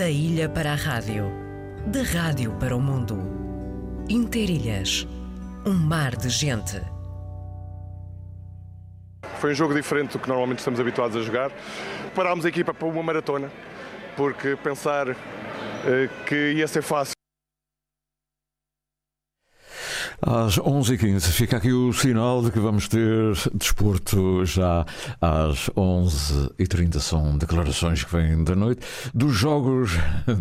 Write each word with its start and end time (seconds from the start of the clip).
Da 0.00 0.08
ilha 0.08 0.48
para 0.48 0.72
a 0.72 0.76
rádio, 0.76 1.30
da 1.86 2.02
rádio 2.02 2.54
para 2.58 2.74
o 2.74 2.80
mundo. 2.80 3.18
Interilhas, 4.08 5.06
um 5.66 5.74
mar 5.74 6.16
de 6.16 6.30
gente. 6.30 6.80
Foi 9.40 9.50
um 9.52 9.54
jogo 9.54 9.74
diferente 9.74 10.12
do 10.12 10.18
que 10.18 10.26
normalmente 10.26 10.60
estamos 10.60 10.80
habituados 10.80 11.18
a 11.18 11.20
jogar. 11.20 11.52
Parámos 12.14 12.46
a 12.46 12.48
equipa 12.48 12.72
para 12.72 12.88
uma 12.88 13.02
maratona, 13.02 13.52
porque 14.16 14.56
pensar 14.56 15.10
eh, 15.10 16.08
que 16.24 16.54
ia 16.54 16.66
ser 16.66 16.80
fácil 16.80 17.19
Às 20.22 20.58
11h15 20.58 21.20
fica 21.30 21.56
aqui 21.56 21.72
o 21.72 21.92
sinal 21.92 22.42
de 22.42 22.50
que 22.50 22.58
vamos 22.58 22.88
ter 22.88 23.32
desporto 23.54 24.44
já 24.44 24.84
às 25.20 25.70
11h30. 25.70 27.00
São 27.00 27.38
declarações 27.38 28.04
que 28.04 28.14
vêm 28.14 28.44
da 28.44 28.54
noite 28.54 28.82
dos 29.14 29.34
jogos 29.34 29.92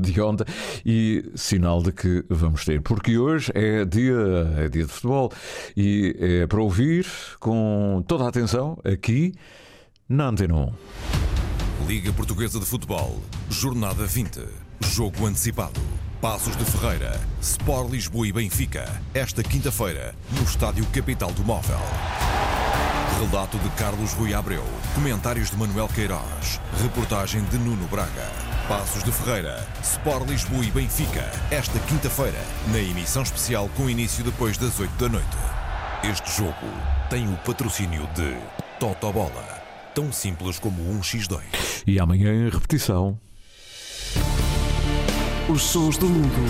de 0.01 0.19
ontem 0.19 0.45
e 0.85 1.31
sinal 1.35 1.81
de 1.81 1.93
que 1.93 2.25
vamos 2.29 2.65
ter, 2.65 2.81
porque 2.81 3.17
hoje 3.17 3.51
é 3.55 3.85
dia, 3.85 4.17
é 4.57 4.67
dia 4.67 4.85
de 4.85 4.91
futebol 4.91 5.31
e 5.77 6.15
é 6.19 6.47
para 6.47 6.61
ouvir 6.61 7.05
com 7.39 8.03
toda 8.05 8.25
a 8.25 8.29
atenção 8.29 8.77
aqui 8.83 9.33
na 10.09 10.27
Antena 10.27 10.55
1. 10.55 10.73
Liga 11.87 12.11
Portuguesa 12.11 12.59
de 12.59 12.65
Futebol, 12.65 13.19
Jornada 13.49 14.05
20, 14.05 14.41
Jogo 14.81 15.25
Antecipado. 15.25 15.79
Passos 16.21 16.57
de 16.57 16.65
Ferreira, 16.65 17.17
Sport 17.41 17.91
Lisboa 17.91 18.27
e 18.27 18.33
Benfica, 18.33 18.85
esta 19.13 19.41
quinta-feira, 19.41 20.13
no 20.33 20.43
Estádio 20.43 20.85
Capital 20.87 21.31
do 21.31 21.45
Móvel. 21.45 21.79
Relato 23.21 23.57
de 23.59 23.69
Carlos 23.69 24.11
Rui 24.11 24.33
Abreu, 24.33 24.65
comentários 24.93 25.49
de 25.49 25.55
Manuel 25.55 25.87
Queiroz, 25.87 26.59
reportagem 26.81 27.41
de 27.45 27.57
Nuno 27.57 27.87
Braga. 27.87 28.29
Passos 28.67 29.01
de 29.01 29.13
Ferreira, 29.13 29.65
Sport 29.81 30.27
Lisboa 30.27 30.65
e 30.65 30.71
Benfica, 30.71 31.23
esta 31.51 31.79
quinta-feira, 31.79 32.43
na 32.67 32.79
emissão 32.79 33.23
especial 33.23 33.69
com 33.77 33.89
início 33.89 34.21
depois 34.21 34.57
das 34.57 34.77
8 34.77 34.91
da 34.95 35.07
noite. 35.07 35.37
Este 36.03 36.35
jogo 36.35 36.67
tem 37.09 37.33
o 37.33 37.37
patrocínio 37.37 38.05
de 38.13 38.35
Totobola, 38.77 39.63
tão 39.95 40.11
simples 40.11 40.59
como 40.59 40.81
um 40.91 40.99
X2. 40.99 41.39
E 41.87 41.97
amanhã 41.97 42.33
em 42.33 42.49
repetição. 42.49 43.17
Os 45.49 45.63
sons 45.63 45.97
do 45.97 46.05
mundo. 46.05 46.45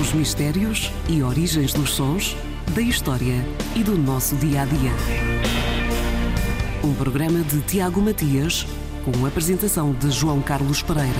Os 0.00 0.12
mistérios 0.12 0.92
e 1.08 1.20
origens 1.20 1.72
dos 1.72 1.90
sons, 1.90 2.36
da 2.72 2.80
história 2.80 3.44
e 3.74 3.82
do 3.82 3.98
nosso 3.98 4.36
dia 4.36 4.62
a 4.62 4.64
dia. 4.64 4.92
Um 6.84 6.94
programa 6.94 7.40
de 7.40 7.60
Tiago 7.62 8.00
Matias, 8.00 8.64
com 9.04 9.26
apresentação 9.26 9.92
de 9.92 10.12
João 10.12 10.40
Carlos 10.40 10.82
Pereira. 10.82 11.10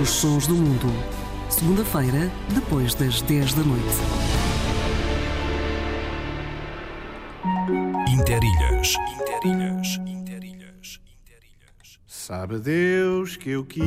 Os 0.00 0.08
sons 0.08 0.46
do 0.46 0.54
mundo. 0.54 0.90
Segunda-feira, 1.50 2.32
depois 2.54 2.94
das 2.94 3.20
10 3.20 3.52
da 3.52 3.62
noite. 3.62 3.98
Interilhas. 8.08 8.94
Interilhas. 9.20 9.81
Sabe 12.32 12.58
Deus 12.60 13.36
que 13.36 13.50
eu 13.50 13.62
quis 13.62 13.82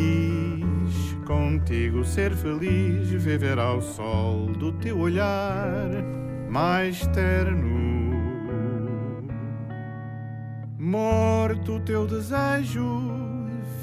contigo 1.26 2.04
ser 2.06 2.32
feliz, 2.36 3.10
viver 3.10 3.58
ao 3.58 3.82
sol 3.82 4.46
do 4.46 4.72
teu 4.74 5.00
olhar 5.00 5.90
mais 6.48 7.08
terno. 7.08 8.14
Morto 10.78 11.78
o 11.78 11.80
teu 11.80 12.06
desejo, 12.06 13.02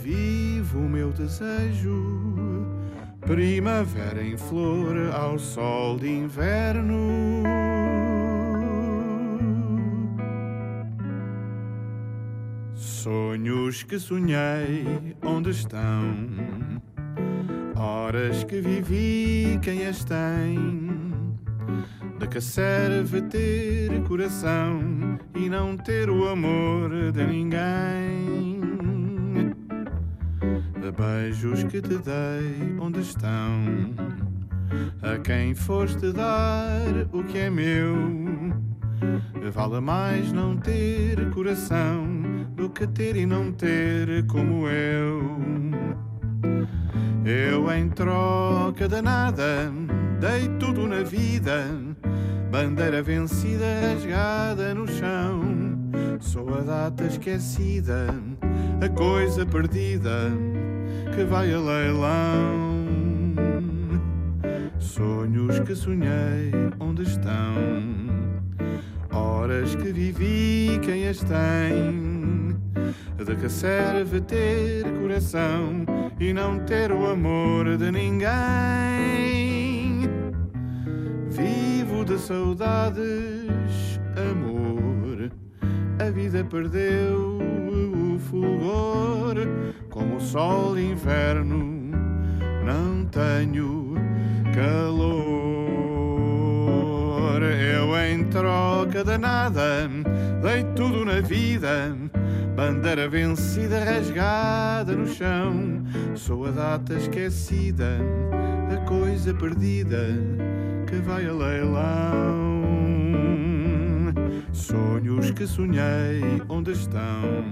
vivo 0.01 0.79
o 0.79 0.89
meu 0.89 1.11
desejo. 1.11 2.23
Primavera 3.21 4.23
em 4.23 4.37
flor 4.37 5.11
ao 5.13 5.41
sol 5.41 5.99
de 5.99 6.09
inverno. 6.09 7.62
Sonhos 13.03 13.83
que 13.83 13.99
sonhei, 13.99 15.17
onde 15.25 15.51
estão? 15.51 16.15
Horas 17.75 18.45
que 18.45 18.61
vivi, 18.61 19.59
quem 19.61 19.89
as 19.89 20.05
tem? 20.05 20.57
De 22.21 22.29
que 22.29 22.41
serve 22.41 23.23
ter 23.23 24.01
coração 24.05 25.19
e 25.35 25.49
não 25.49 25.77
ter 25.77 26.09
o 26.09 26.29
amor 26.29 27.11
de 27.11 27.27
ninguém? 27.27 28.61
Beijos 30.97 31.65
que 31.65 31.81
te 31.81 31.99
dei, 31.99 32.79
onde 32.79 33.01
estão? 33.01 33.65
A 35.03 35.19
quem 35.19 35.57
foste 35.57 36.13
dar 36.13 37.09
o 37.13 37.25
que 37.25 37.39
é 37.39 37.51
meu? 37.51 37.97
Vale 39.53 39.81
mais 39.81 40.33
não 40.33 40.57
ter 40.57 41.29
coração 41.31 42.42
do 42.63 42.71
que 42.71 42.87
ter 42.87 43.17
e 43.17 43.27
não 43.27 43.51
ter 43.51 44.25
como 44.29 44.69
eu. 44.69 45.21
Eu 47.25 47.73
em 47.73 47.89
troca 47.89 48.89
de 48.89 49.03
nada 49.03 49.73
dei 50.21 50.49
tudo 50.61 50.87
na 50.87 51.03
vida, 51.03 51.67
bandeira 52.53 53.03
vencida 53.03 53.65
rasgada 53.81 54.73
no 54.77 54.87
chão. 54.87 55.43
Sou 56.21 56.55
a 56.55 56.61
data 56.61 57.03
esquecida, 57.03 58.15
a 58.81 58.89
coisa 58.91 59.45
perdida 59.45 60.31
que 61.17 61.25
vai 61.25 61.53
a 61.53 61.59
leilão. 61.59 62.87
Sonhos 64.79 65.59
que 65.59 65.75
sonhei, 65.75 66.53
onde 66.79 67.03
estão? 67.03 67.57
Horas 69.11 69.75
que 69.75 69.93
vivi, 69.93 70.79
quem 70.81 71.09
as 71.09 71.19
tem? 71.25 72.22
De 73.19 73.37
que 73.37 73.49
serve 73.49 74.21
ter 74.23 74.85
coração 75.01 75.85
e 76.19 76.33
não 76.33 76.59
ter 76.61 76.91
o 76.91 77.07
amor 77.07 77.77
de 77.77 77.91
ninguém? 77.93 78.31
Vivo 81.29 82.05
de 82.05 82.19
saudades, 82.19 84.01
amor. 84.17 85.31
A 86.01 86.11
vida 86.11 86.43
perdeu 86.43 87.39
o 88.13 88.19
fulgor, 88.19 89.37
como 89.89 90.17
o 90.17 90.21
sol 90.21 90.75
de 90.75 90.83
inverno. 90.83 91.93
Não 92.65 93.05
tenho 93.07 93.95
calor. 94.55 95.33
Eu 97.43 97.97
em 97.97 98.25
troca 98.25 99.05
de 99.05 99.17
nada 99.17 99.89
dei 100.43 100.65
tudo 100.75 101.05
na 101.05 101.21
vida. 101.21 101.97
Bandeira 102.55 103.09
vencida, 103.09 103.85
rasgada 103.85 104.95
no 104.95 105.07
chão. 105.07 105.83
Sou 106.15 106.47
a 106.47 106.51
data 106.51 106.95
esquecida, 106.95 107.99
a 108.73 108.77
coisa 108.87 109.33
perdida 109.35 110.07
que 110.89 110.97
vai 110.97 111.27
a 111.27 111.33
leilão. 111.33 112.63
Sonhos 114.53 115.31
que 115.31 115.47
sonhei, 115.47 116.43
onde 116.49 116.73
estão? 116.73 117.45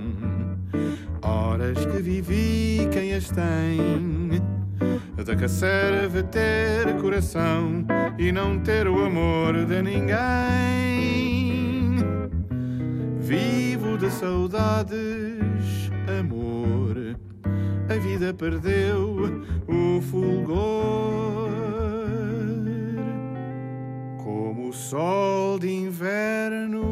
Horas 1.22 1.84
que 1.87 2.03
vivi, 2.03 2.88
quem 2.93 3.15
as 3.15 3.31
tem? 3.31 4.21
Que 5.41 5.49
serve 5.49 6.22
ter 6.25 7.00
coração 7.00 7.87
e 8.19 8.31
não 8.31 8.59
ter 8.59 8.87
o 8.87 9.06
amor 9.06 9.65
de 9.65 9.81
ninguém? 9.81 11.00
Vivo 13.30 13.96
de 13.96 14.10
saudades, 14.10 14.98
amor. 16.18 16.96
A 17.88 17.94
vida 17.94 18.34
perdeu 18.34 19.44
o 19.69 20.00
fulgor. 20.02 21.49
Como 24.19 24.70
o 24.70 24.72
sol 24.72 25.60
de 25.60 25.70
inverno, 25.70 26.82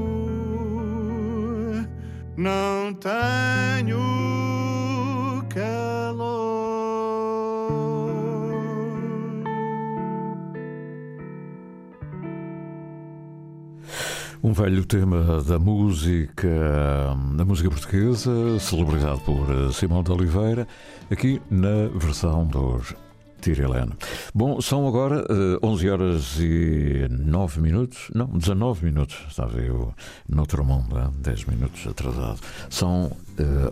não 2.37 2.95
tenho 2.95 4.08
Um 14.41 14.53
velho 14.53 14.85
tema 14.85 15.43
da 15.43 15.59
música, 15.59 16.49
da 17.35 17.45
música 17.45 17.69
portuguesa, 17.69 18.31
celebrizado 18.61 19.19
por 19.21 19.51
eh, 19.51 19.73
Simão 19.73 20.03
de 20.03 20.13
Oliveira, 20.13 20.67
aqui 21.11 21.43
na 21.51 21.89
versão 21.99 22.47
dos 22.47 22.95
Tirilene. 23.41 23.93
Bom, 24.33 24.61
são 24.61 24.87
agora 24.87 25.27
eh, 25.29 25.59
11 25.61 25.91
horas 25.91 26.37
e 26.39 27.09
9 27.11 27.61
minutos, 27.61 28.11
não, 28.15 28.27
19 28.27 28.85
minutos, 28.85 29.17
estava 29.29 29.59
eu 29.59 29.93
noutro 30.29 30.65
mundo, 30.65 30.97
eh, 30.97 31.11
10 31.19 31.45
minutos 31.47 31.85
atrasado. 31.89 32.39
São 32.71 33.11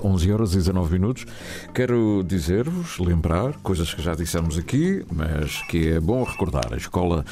11 0.03 0.33
horas 0.33 0.53
e 0.55 0.57
19 0.57 0.93
minutos. 0.93 1.27
Quero 1.75 2.23
dizer-vos, 2.27 2.99
lembrar 2.99 3.55
coisas 3.63 3.93
que 3.93 4.03
já 4.03 4.15
dissemos 4.15 4.59
aqui, 4.59 5.05
mas 5.13 5.63
que 5.69 5.89
é 5.89 6.01
bom 6.01 6.23
recordar. 6.25 6.73
A 6.73 6.77
escola, 6.77 7.25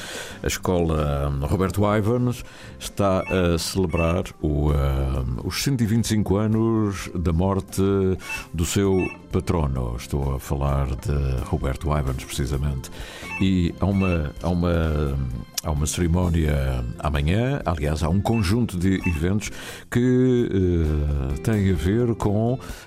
a 0.43 0.47
escola 0.47 1.29
hum, 1.29 1.45
Roberto 1.45 1.81
Ivans 1.85 2.43
está 2.79 3.21
a 3.21 3.57
celebrar 3.57 4.23
o, 4.41 4.71
uh, 4.71 4.75
os 5.43 5.63
125 5.63 6.35
anos 6.35 7.09
da 7.15 7.33
morte 7.33 7.81
do 8.53 8.65
seu 8.65 8.97
patrono. 9.31 9.95
Estou 9.97 10.35
a 10.35 10.39
falar 10.39 10.87
de 10.87 11.43
Roberto 11.45 11.87
Ivans, 11.87 12.23
precisamente. 12.23 12.89
E 13.41 13.73
há 13.79 13.85
uma, 13.85 14.31
há 14.41 14.49
uma, 14.49 15.17
há 15.63 15.71
uma 15.71 15.85
cerimónia 15.85 16.85
amanhã, 16.99 17.61
aliás, 17.65 18.01
há 18.01 18.09
um 18.09 18.21
conjunto 18.21 18.77
de 18.77 18.95
eventos 19.07 19.51
que 19.91 20.49
uh, 20.49 21.39
têm 21.39 21.71
a 21.71 21.75
ver 21.75 22.15
com 22.15 22.24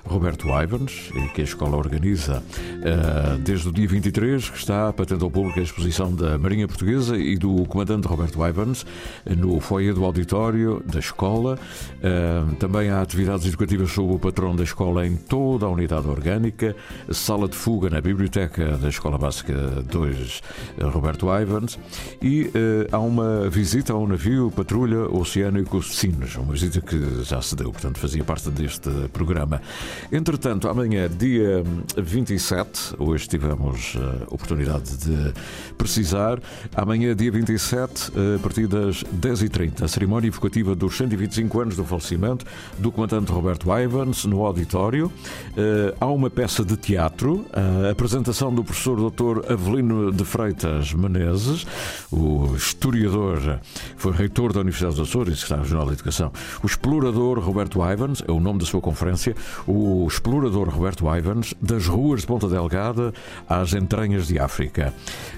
Roberto 0.04 0.48
Ivans, 0.48 1.10
que 1.34 1.40
a 1.40 1.44
escola 1.44 1.76
organiza 1.76 2.42
uh, 2.42 3.38
desde 3.38 3.68
o 3.68 3.72
dia 3.72 3.86
23, 3.86 4.50
que 4.50 4.58
está 4.58 4.92
patente 4.92 5.22
ao 5.22 5.30
público 5.30 5.60
a 5.60 5.62
exposição 5.62 6.14
da 6.14 6.36
Marinha 6.36 6.66
Portuguesa 6.66 7.16
e 7.16 7.36
do 7.36 7.64
comandante 7.66 8.06
Roberto 8.06 8.44
Ivans 8.44 8.84
no 9.24 9.60
foyer 9.60 9.94
do 9.94 10.04
auditório 10.04 10.82
da 10.84 10.98
escola. 10.98 11.58
Uh, 11.96 12.54
também 12.56 12.90
há 12.90 13.00
atividades 13.00 13.46
educativas 13.46 13.90
sob 13.92 14.14
o 14.14 14.18
patrão 14.18 14.56
da 14.56 14.64
escola 14.64 15.06
em 15.06 15.16
toda 15.16 15.66
a 15.66 15.68
unidade 15.68 16.08
orgânica, 16.08 16.74
sala 17.10 17.48
de 17.48 17.56
fuga 17.56 17.88
na 17.88 18.00
biblioteca 18.00 18.76
da 18.76 18.88
Escola 18.88 19.18
Básica 19.18 19.54
2 19.90 20.42
Roberto 20.92 21.26
Ivans 21.32 21.78
e 22.20 22.50
há 22.90 22.98
uma 22.98 23.48
visita 23.48 23.92
a 23.92 23.96
um 23.96 24.06
navio 24.06 24.50
patrulha 24.50 25.08
oceânico 25.10 25.82
Sines, 25.82 26.36
uma 26.36 26.52
visita 26.52 26.80
que 26.80 27.22
já 27.22 27.40
se 27.40 27.54
deu, 27.54 27.70
portanto 27.70 27.98
fazia 27.98 28.24
parte 28.24 28.50
deste 28.50 28.90
programa. 29.12 29.27
Entretanto, 30.10 30.68
amanhã, 30.68 31.08
dia 31.08 31.62
27, 31.96 32.94
hoje 32.98 33.28
tivemos 33.28 33.96
eh, 33.96 34.24
oportunidade 34.28 34.96
de 34.96 35.32
precisar, 35.76 36.40
amanhã, 36.74 37.14
dia 37.14 37.30
27, 37.30 38.12
eh, 38.14 38.36
a 38.36 38.38
partir 38.38 38.66
das 38.66 39.04
10h30, 39.04 39.82
a 39.82 39.88
cerimónia 39.88 40.28
evocativa 40.28 40.74
dos 40.74 40.96
125 40.96 41.60
anos 41.60 41.76
do 41.76 41.84
falecimento 41.84 42.46
do 42.78 42.90
comandante 42.90 43.30
Roberto 43.32 43.68
Ivans 43.76 44.24
no 44.24 44.44
auditório. 44.44 45.12
Eh, 45.56 45.94
há 46.00 46.06
uma 46.06 46.30
peça 46.30 46.64
de 46.64 46.76
teatro, 46.76 47.44
a 47.52 47.90
apresentação 47.90 48.54
do 48.54 48.64
professor 48.64 49.10
Dr. 49.10 49.52
Avelino 49.52 50.12
de 50.12 50.24
Freitas 50.24 50.92
Menezes, 50.92 51.66
o 52.10 52.54
historiador, 52.56 53.60
foi 53.96 54.12
reitor 54.12 54.52
da 54.52 54.60
Universidade 54.60 54.96
dos 54.96 55.08
Açores, 55.08 55.48
no 55.50 55.64
Jornal 55.64 55.86
da 55.86 55.92
Educação. 55.92 56.32
O 56.62 56.66
explorador 56.66 57.38
Roberto 57.40 57.80
Ivans, 57.82 58.22
é 58.26 58.32
o 58.32 58.40
nome 58.40 58.60
da 58.60 58.66
sua 58.66 58.80
conferência, 58.80 59.17
o 59.66 60.06
explorador 60.06 60.68
Roberto 60.68 61.04
Ivans, 61.14 61.54
das 61.60 61.86
ruas 61.86 62.22
de 62.22 62.26
Ponta 62.26 62.48
Delgada 62.48 63.12
às 63.48 63.72
entranhas 63.72 64.26
de 64.26 64.38
África. 64.38 64.92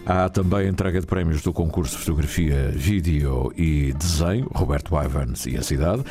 Há 0.04 0.28
também 0.28 0.68
entrega 0.68 1.00
de 1.00 1.06
prémios 1.06 1.42
do 1.42 1.52
concurso 1.52 1.96
de 1.96 2.04
fotografia, 2.04 2.72
vídeo 2.74 3.52
e 3.56 3.92
desenho, 3.92 4.48
Roberto 4.54 4.94
Ivans 4.96 5.46
e 5.46 5.56
a 5.56 5.62
cidade, 5.62 6.04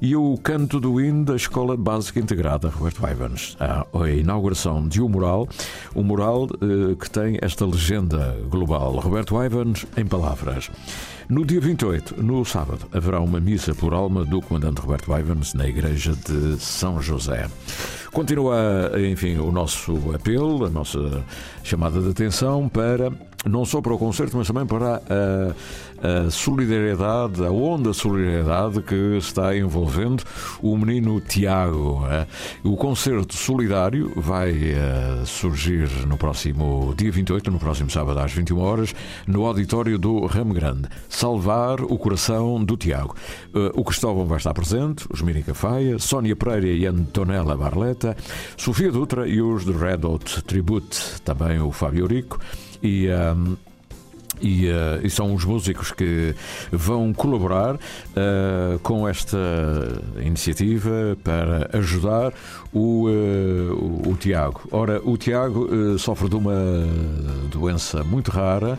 e 0.00 0.14
o 0.16 0.36
canto 0.42 0.80
do 0.80 1.00
hino 1.00 1.24
da 1.24 1.36
Escola 1.36 1.76
Básica 1.76 2.20
Integrada, 2.20 2.68
Roberto 2.68 3.06
Ivans. 3.06 3.56
Há 3.60 3.86
a 3.92 4.10
inauguração 4.10 4.86
de 4.86 5.00
um 5.00 5.08
mural, 5.08 5.48
um 5.94 6.02
mural 6.02 6.48
eh, 6.60 6.94
que 6.98 7.10
tem 7.10 7.38
esta 7.40 7.64
legenda 7.64 8.36
global, 8.48 8.92
Roberto 8.96 9.42
Ivans 9.42 9.86
em 9.96 10.04
palavras. 10.06 10.70
No 11.28 11.44
dia 11.44 11.60
28, 11.60 12.22
no 12.22 12.44
sábado, 12.44 12.86
haverá 12.92 13.18
uma 13.20 13.40
missa 13.40 13.74
por 13.74 13.92
alma 13.92 14.24
do 14.24 14.40
comandante 14.40 14.80
Roberto 14.80 15.12
Ivans 15.12 15.54
na 15.54 15.66
igreja 15.66 16.14
de 16.14 16.56
São 16.60 17.02
José. 17.02 17.48
Continua, 18.12 18.92
enfim, 19.10 19.36
o 19.36 19.50
nosso 19.50 20.14
apelo, 20.14 20.64
a 20.64 20.70
nossa 20.70 21.24
chamada 21.64 22.00
de 22.00 22.10
atenção 22.10 22.68
para 22.68 23.10
não 23.48 23.64
só 23.64 23.80
para 23.80 23.94
o 23.94 23.98
concerto, 23.98 24.36
mas 24.36 24.46
também 24.46 24.66
para 24.66 25.00
a, 25.08 26.26
a 26.26 26.30
solidariedade, 26.30 27.44
a 27.44 27.50
onda 27.50 27.90
de 27.90 27.96
solidariedade 27.96 28.82
que 28.82 29.16
está 29.18 29.56
envolvendo 29.56 30.22
o 30.60 30.76
menino 30.76 31.20
Tiago. 31.20 32.04
É? 32.10 32.26
O 32.64 32.76
concerto 32.76 33.36
solidário 33.36 34.12
vai 34.16 34.52
uh, 34.52 35.24
surgir 35.24 35.88
no 36.06 36.16
próximo 36.16 36.92
dia 36.96 37.10
28, 37.10 37.50
no 37.50 37.58
próximo 37.58 37.90
sábado 37.90 38.18
às 38.18 38.32
21 38.32 38.58
horas, 38.58 38.94
no 39.26 39.46
auditório 39.46 39.98
do 39.98 40.26
Ramo 40.26 40.52
Grande. 40.52 40.88
Salvar 41.16 41.80
o 41.80 41.96
coração 41.96 42.62
do 42.62 42.76
Tiago. 42.76 43.16
Uh, 43.54 43.80
o 43.80 43.82
Cristóvão 43.82 44.26
vai 44.26 44.36
estar 44.36 44.52
presente, 44.52 45.06
os 45.10 45.22
Mírica 45.22 45.54
Faia, 45.54 45.98
Sónia 45.98 46.36
Pereira 46.36 46.66
e 46.66 46.84
Antonella 46.84 47.56
Barleta, 47.56 48.14
Sofia 48.54 48.92
Dutra 48.92 49.26
e 49.26 49.40
os 49.40 49.64
do 49.64 49.72
Red 49.72 50.06
Hot 50.06 50.42
Tribute, 50.42 51.22
também 51.24 51.58
o 51.58 51.72
Fábio 51.72 52.06
Rico 52.06 52.38
e. 52.82 53.08
Um, 53.08 53.56
e, 54.38 54.68
uh, 54.68 55.00
e, 55.02 55.08
são 55.08 55.32
os 55.32 55.46
músicos 55.46 55.92
que 55.92 56.34
vão 56.70 57.10
colaborar 57.14 57.76
uh, 57.76 58.78
com 58.82 59.08
esta 59.08 59.38
iniciativa 60.20 61.16
para 61.24 61.70
ajudar 61.78 62.34
o, 62.70 63.08
uh, 63.08 64.02
o, 64.06 64.10
o, 64.10 64.16
Tiago. 64.16 64.60
Ora, 64.70 65.00
o 65.02 65.16
Tiago 65.16 65.98
sofre 65.98 66.28
de 66.28 66.36
uma 66.36 66.52
doença 67.50 68.04
muito 68.04 68.30
rara 68.30 68.78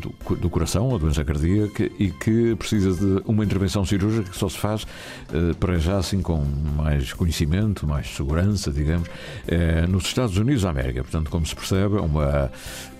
do, 0.00 0.36
do 0.36 0.50
coração, 0.50 0.94
a 0.94 0.98
doença 0.98 1.24
cardíaca, 1.24 1.90
e 1.98 2.10
que 2.10 2.54
precisa 2.56 2.92
de 2.92 3.22
uma 3.26 3.44
intervenção 3.44 3.84
cirúrgica 3.84 4.30
que 4.30 4.36
só 4.36 4.48
se 4.48 4.58
faz 4.58 4.82
uh, 4.82 5.54
para 5.58 5.78
já 5.78 5.98
assim 5.98 6.22
com 6.22 6.42
mais 6.76 7.12
conhecimento, 7.12 7.86
mais 7.86 8.08
segurança, 8.08 8.70
digamos, 8.72 9.08
uh, 9.08 9.88
nos 9.88 10.04
Estados 10.04 10.36
Unidos 10.36 10.62
da 10.62 10.70
América. 10.70 11.02
Portanto, 11.02 11.30
como 11.30 11.44
se 11.44 11.54
percebe, 11.54 11.96
é, 11.96 12.00
uma, 12.00 12.50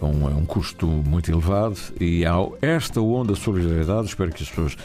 um, 0.03 0.29
é 0.29 0.35
um 0.35 0.45
custo 0.45 0.87
muito 0.87 1.31
elevado 1.31 1.77
e 1.99 2.25
há 2.27 2.37
esta 2.61 3.01
onda 3.01 3.33
de 3.33 3.41
solidariedade. 3.41 4.09
Espero 4.09 4.31
que 4.31 4.43
as 4.43 4.49
pessoas 4.49 4.77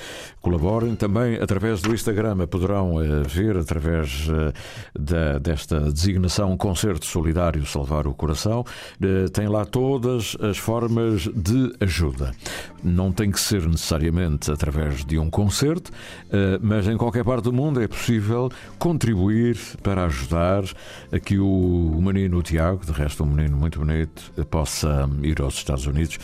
colaborem. 0.42 0.96
Também 0.96 1.36
através 1.36 1.82
do 1.82 1.94
Instagram 1.94 2.48
poderão 2.48 2.96
uh, 2.96 3.24
ver, 3.28 3.58
através 3.58 4.28
da, 4.98 5.38
desta 5.40 5.92
designação 5.92 6.56
Concerto 6.56 7.06
Solidário 7.06 7.66
Salvar 7.66 8.08
o 8.08 8.14
Coração, 8.14 8.64
tem 9.34 9.48
lá 9.48 9.66
todas 9.66 10.38
as 10.40 10.58
formas 10.58 11.24
de 11.24 11.74
ajuda 11.80 12.05
ajuda. 12.06 12.32
Não 12.84 13.12
tem 13.12 13.32
que 13.32 13.40
ser 13.40 13.68
necessariamente 13.68 14.52
através 14.52 15.04
de 15.04 15.18
um 15.18 15.30
concerto, 15.30 15.92
eh, 16.32 16.60
mas 16.62 16.88
em 16.88 16.98
qualquer 16.98 17.24
parte 17.24 17.46
do 17.46 17.54
mundo 17.54 17.82
é 17.82 17.88
possível 17.88 18.52
contribuir 18.78 19.58
para 19.82 20.06
ajudar 20.06 20.64
a 21.12 21.20
que 21.20 21.40
o 21.40 22.00
menino 22.02 22.42
Tiago, 22.44 22.86
de 22.86 22.92
resto 22.92 23.24
um 23.24 23.28
menino 23.28 23.58
muito 23.58 23.80
bonito, 23.80 24.32
possa 24.50 25.10
ir 25.24 25.42
aos 25.42 25.56
Estados 25.56 25.88
Unidos 25.88 26.20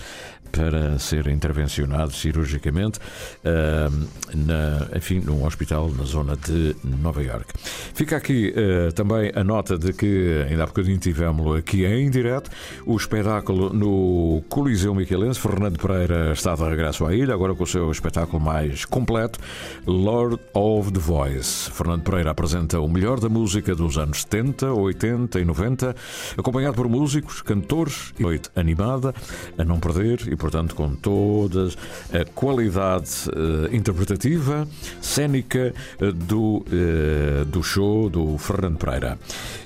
para 0.51 0.99
ser 0.99 1.27
intervencionado 1.27 2.11
cirurgicamente, 2.11 2.99
uh, 2.99 4.07
na, 4.35 4.87
enfim, 4.95 5.19
num 5.19 5.45
hospital 5.45 5.89
na 5.89 6.03
zona 6.03 6.35
de 6.35 6.75
Nova 6.83 7.23
York. 7.23 7.53
Fica 7.93 8.17
aqui 8.17 8.53
uh, 8.55 8.91
também 8.91 9.31
a 9.35 9.43
nota 9.43 9.77
de 9.77 9.93
que, 9.93 10.45
ainda 10.49 10.63
há 10.63 10.65
bocadinho 10.67 10.97
tivemos 10.97 11.57
aqui 11.57 11.85
em 11.85 12.09
direto, 12.09 12.49
o 12.85 12.95
espetáculo 12.95 13.73
no 13.73 14.43
Coliseu 14.49 14.93
Michelense. 14.93 15.39
Fernando 15.39 15.79
Pereira 15.79 16.33
está 16.33 16.55
de 16.55 16.63
regresso 16.63 17.05
à 17.05 17.15
ilha, 17.15 17.33
agora 17.33 17.55
com 17.55 17.63
o 17.63 17.67
seu 17.67 17.91
espetáculo 17.91 18.41
mais 18.41 18.85
completo, 18.85 19.39
Lord 19.85 20.39
of 20.53 20.91
the 20.91 20.99
Voice. 20.99 21.71
Fernando 21.71 22.03
Pereira 22.03 22.31
apresenta 22.31 22.79
o 22.79 22.87
melhor 22.87 23.19
da 23.19 23.29
música 23.29 23.75
dos 23.75 23.97
anos 23.97 24.21
70, 24.21 24.73
80 24.73 25.39
e 25.39 25.45
90, 25.45 25.95
acompanhado 26.37 26.75
por 26.75 26.87
músicos, 26.87 27.41
cantores 27.41 28.13
e 28.19 28.23
noite 28.31 28.49
animada, 28.55 29.13
a 29.57 29.63
não 29.63 29.79
perder 29.79 30.27
e 30.27 30.35
portanto, 30.41 30.73
com 30.73 30.95
toda 30.95 31.69
a 32.11 32.25
qualidade 32.33 33.29
uh, 33.29 33.73
interpretativa, 33.73 34.67
cênica 34.99 35.71
uh, 36.01 36.11
do, 36.11 36.65
uh, 36.65 37.45
do 37.45 37.61
show 37.61 38.09
do 38.09 38.39
Fernando 38.39 38.77
Pereira. 38.77 39.19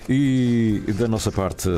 E 0.09 0.83
da 0.99 1.07
nossa 1.07 1.31
parte 1.31 1.69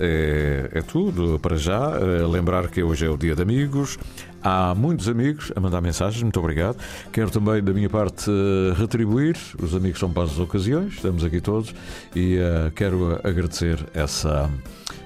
é, 0.00 0.70
é 0.72 0.82
tudo 0.82 1.38
para 1.38 1.56
já. 1.56 1.90
lembrar 2.26 2.68
que 2.68 2.82
hoje 2.82 3.06
é 3.06 3.10
o 3.10 3.16
Dia 3.16 3.36
de 3.36 3.42
Amigos. 3.42 3.96
Há 4.42 4.74
muitos 4.74 5.08
amigos 5.08 5.52
a 5.54 5.60
mandar 5.60 5.80
mensagens, 5.80 6.22
muito 6.22 6.38
obrigado. 6.38 6.76
Quero 7.12 7.30
também, 7.30 7.62
da 7.62 7.72
minha 7.72 7.90
parte, 7.90 8.30
retribuir. 8.76 9.36
Os 9.60 9.74
amigos 9.74 10.00
são 10.00 10.12
para 10.12 10.24
as 10.24 10.38
ocasiões, 10.38 10.94
estamos 10.94 11.24
aqui 11.24 11.40
todos 11.40 11.74
e 12.14 12.38
uh, 12.38 12.70
quero 12.72 13.20
agradecer 13.22 13.84
essa, 13.92 14.50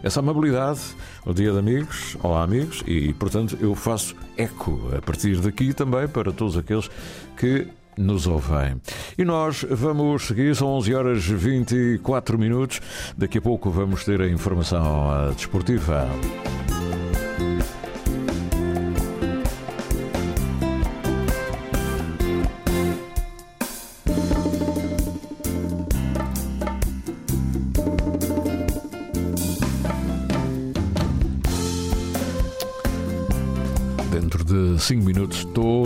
essa 0.02 0.20
amabilidade 0.20 0.80
o 1.24 1.32
Dia 1.32 1.52
de 1.52 1.58
Amigos. 1.58 2.16
Olá, 2.22 2.42
amigos, 2.42 2.82
e 2.86 3.12
portanto 3.14 3.56
eu 3.60 3.74
faço 3.74 4.14
eco 4.36 4.90
a 4.96 5.00
partir 5.00 5.36
daqui 5.40 5.72
também 5.72 6.08
para 6.08 6.32
todos 6.32 6.56
aqueles 6.56 6.90
que 7.36 7.66
nos 7.96 8.26
ouvem. 8.26 8.80
E 9.18 9.24
nós 9.24 9.64
vamos 9.68 10.26
seguir, 10.26 10.54
são 10.56 10.68
11 10.68 10.94
horas 10.94 11.26
24 11.26 12.38
minutos. 12.38 12.80
Daqui 13.16 13.38
a 13.38 13.42
pouco 13.42 13.70
vamos 13.70 14.04
ter 14.04 14.20
a 14.20 14.28
informação 14.28 15.32
desportiva. 15.34 16.08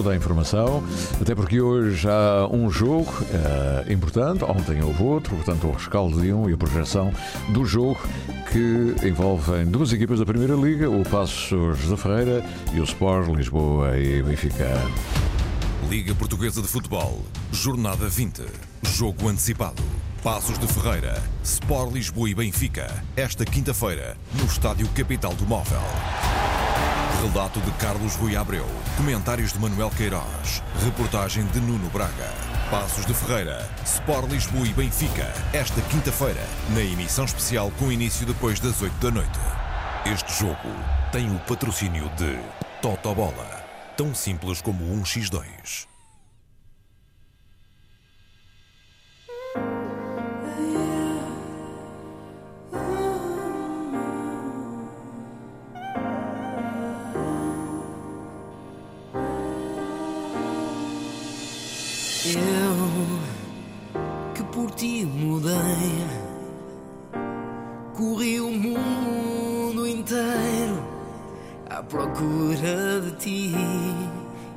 Toda 0.05 0.15
a 0.15 0.17
informação, 0.17 0.85
até 1.19 1.35
porque 1.35 1.63
hoje 1.63 2.07
há 2.07 2.47
um 2.53 2.71
jogo 2.71 3.11
uh, 3.11 3.91
importante, 3.91 4.45
ontem 4.45 4.83
houve 4.83 5.03
outro, 5.03 5.35
portanto 5.35 5.67
o 5.67 5.73
rescaldo 5.73 6.21
de 6.21 6.31
um 6.31 6.49
e 6.51 6.53
a 6.53 6.57
projeção 6.59 7.11
do 7.49 7.65
jogo 7.65 7.99
que 8.53 9.09
envolvem 9.09 9.65
duas 9.65 9.95
equipas 9.95 10.19
da 10.19 10.27
Primeira 10.27 10.55
Liga, 10.55 10.91
o 10.91 11.03
Passos 11.05 11.89
da 11.89 11.97
Ferreira 11.97 12.45
e 12.75 12.81
o 12.81 12.85
Sport 12.85 13.31
Lisboa 13.31 13.97
e 13.97 14.23
Benfica. 14.23 14.69
Liga 15.89 16.15
Portuguesa 16.15 16.61
de 16.61 16.69
Futebol, 16.69 17.23
Jornada 17.51 18.07
20, 18.07 18.43
Jogo 18.83 19.29
Antecipado. 19.29 19.83
Passos 20.23 20.59
de 20.59 20.67
Ferreira, 20.67 21.23
Sport 21.43 21.93
Lisboa 21.93 22.29
e 22.29 22.35
Benfica, 22.35 22.91
esta 23.17 23.45
quinta-feira, 23.45 24.17
no 24.35 24.45
Estádio 24.45 24.89
Capital 24.89 25.35
do 25.35 25.47
Móvel. 25.47 25.83
Relato 27.23 27.61
de 27.61 27.71
Carlos 27.73 28.17
Rui 28.17 28.37
Abreu. 28.37 28.67
Comentários 28.97 29.53
de 29.53 29.59
Manuel 29.59 29.91
Queiroz. 29.91 30.63
Reportagem 30.85 31.45
de 31.47 31.61
Nuno 31.61 31.89
Braga. 31.91 32.33
Passos 32.71 33.07
de 33.07 33.15
Ferreira. 33.15 33.69
Sport 33.85 34.31
Lisboa 34.31 34.67
e 34.67 34.73
Benfica. 34.73 35.33
Esta 35.53 35.81
quinta-feira, 35.83 36.43
na 36.71 36.81
emissão 36.81 37.25
especial 37.25 37.71
com 37.79 37.91
início 37.91 38.27
depois 38.27 38.59
das 38.61 38.81
8 38.83 38.93
da 39.01 39.11
noite. 39.11 39.41
Este 40.13 40.41
jogo 40.41 40.57
tem 41.13 41.35
o 41.35 41.39
patrocínio 41.41 42.11
de 42.17 42.39
Totobola. 42.83 43.65
Tão 43.97 44.15
simples 44.15 44.61
como 44.61 44.85
1x2. 45.03 45.94
Eu 62.37 63.21
que 64.35 64.43
por 64.45 64.71
ti 64.73 65.05
mudei, 65.05 66.07
corri 67.95 68.41
o 68.41 68.51
mundo 68.51 69.87
inteiro 69.87 70.83
à 71.71 71.83
procura 71.83 73.01
de 73.03 73.13
ti. 73.13 73.55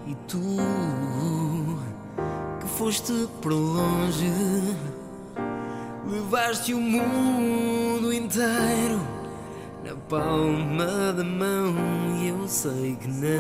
E 0.07 0.15
tu 0.27 0.39
que 2.59 2.67
foste 2.67 3.27
para 3.41 3.53
longe, 3.53 4.31
levaste 6.09 6.73
o 6.73 6.79
mundo 6.79 8.13
inteiro 8.13 8.99
na 9.83 9.95
palma 10.09 11.13
da 11.13 11.23
mão. 11.23 11.75
E 12.19 12.29
eu 12.29 12.47
sei 12.47 12.95
que 12.95 13.07
não. 13.07 13.37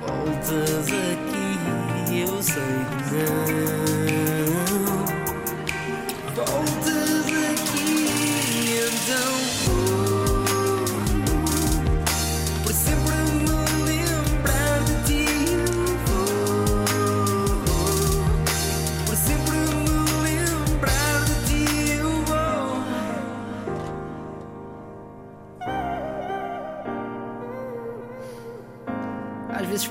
Voltas 0.00 0.86
aqui, 0.88 1.15
eu 2.46 2.52
sei 2.52 3.95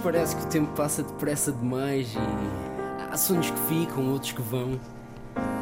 parece 0.05 0.35
que 0.35 0.43
o 0.43 0.45
tempo 0.45 0.71
passa 0.75 1.01
depressa 1.01 1.51
demais 1.51 2.13
e 2.13 3.11
há 3.11 3.17
sonhos 3.17 3.49
que 3.49 3.59
ficam, 3.61 4.07
outros 4.11 4.33
que 4.33 4.41
vão. 4.43 4.79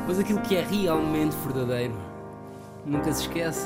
Mas 0.06 0.20
aquilo 0.20 0.42
que 0.42 0.58
é 0.58 0.62
realmente 0.62 1.34
verdadeiro 1.46 1.96
nunca 2.86 3.14
se 3.14 3.22
esquece. 3.22 3.66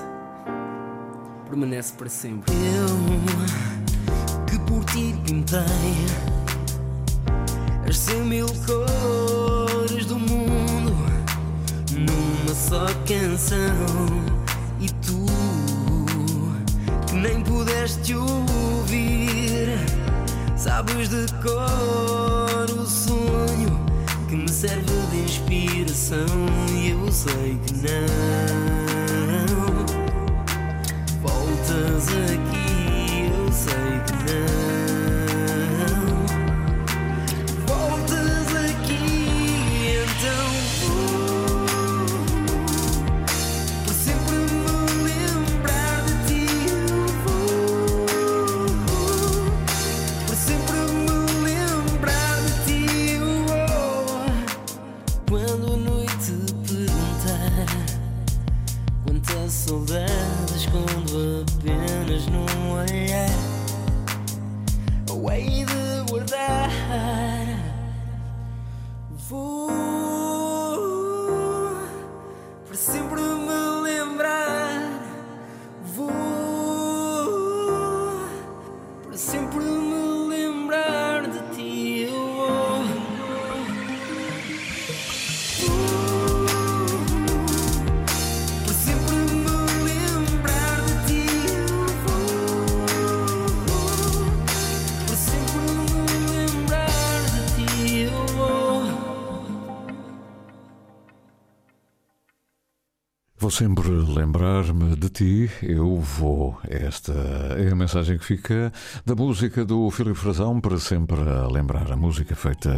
Permanece 1.50 1.94
para 1.94 2.08
sempre. 2.08 2.54
Eu 2.54 4.46
que 4.46 4.60
por 4.72 4.86
ti 4.86 5.20
pintei 5.26 5.58
as 7.90 7.98
cem 7.98 8.22
mil 8.22 8.46
cores 8.46 10.06
do 10.06 10.20
mundo 10.20 10.96
numa 11.92 12.54
só 12.54 12.86
canção 13.08 13.58
e 14.80 14.90
tu 14.90 15.26
que 17.08 17.16
nem 17.16 17.42
pudeste 17.42 18.14
ouvir 18.14 19.87
sabes 20.58 21.10
de 21.10 21.26
cor 21.42 22.70
o 22.72 22.86
sonho 22.86 23.86
que 24.28 24.36
me 24.36 24.50
serve 24.50 24.92
de 25.12 25.18
inspiração 25.20 26.26
e 26.74 26.90
eu 26.90 27.12
sei 27.12 27.60
que 27.66 27.74
não. 27.76 27.88
Voltas 31.22 32.08
aqui 32.10 32.57
Vou 103.39 103.51
sempre 103.51 103.88
lembrar-me 103.88 104.96
de 104.96 105.10
ti, 105.10 105.51
eu 105.62 106.01
vou. 106.01 106.58
Esta 106.67 107.13
é 107.56 107.72
a 107.72 107.75
mensagem 107.75 108.17
que 108.17 108.25
fica 108.25 108.74
da 109.06 109.13
música 109.13 109.63
do 109.63 109.91
Filipe 109.91 110.17
Frazão 110.17 110.60
para 110.60 110.79
sempre 110.79 111.17
lembrar 111.51 111.91
a 111.91 111.96
música 111.96 112.36
feita 112.36 112.72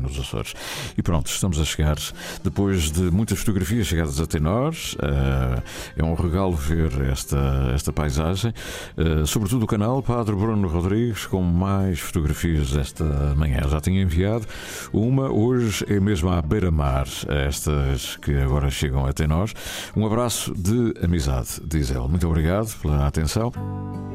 nos 0.00 0.16
Açores. 0.16 0.54
E 0.96 1.02
pronto, 1.02 1.26
estamos 1.26 1.58
a 1.58 1.64
chegar, 1.64 1.96
depois 2.44 2.92
de 2.92 3.10
muitas 3.10 3.40
fotografias 3.40 3.88
chegadas 3.88 4.20
até 4.20 4.38
nós, 4.38 4.96
eh, 5.02 5.62
é 5.96 6.04
um 6.04 6.14
regalo 6.14 6.52
ver 6.52 6.92
esta, 7.10 7.72
esta 7.74 7.92
paisagem, 7.92 8.54
eh, 8.96 9.26
sobretudo 9.26 9.64
o 9.64 9.66
canal 9.66 10.00
Padre 10.00 10.36
Bruno 10.36 10.68
Rodrigues, 10.68 11.26
com 11.26 11.42
mais 11.42 11.98
fotografias 11.98 12.76
esta 12.76 13.04
manhã. 13.34 13.62
Já 13.68 13.80
tinha 13.80 14.00
enviado 14.00 14.46
uma, 14.92 15.28
hoje 15.28 15.84
é 15.88 15.98
mesmo 15.98 16.30
à 16.30 16.40
beira-mar, 16.40 17.08
estas 17.48 18.14
que 18.18 18.32
agora 18.36 18.70
chegam 18.70 19.04
até 19.06 19.26
nós. 19.26 19.52
Um 19.96 20.03
abraço 20.06 20.54
de 20.54 20.94
amizade, 21.02 21.60
diz 21.66 21.90
ele. 21.90 22.00
Muito 22.00 22.26
obrigado 22.26 22.74
pela 22.80 23.06
atenção. 23.06 23.52